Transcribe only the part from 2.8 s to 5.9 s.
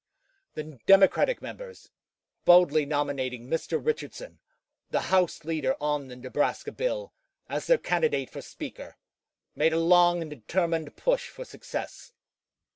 nominating Mr. Richardson, the House leader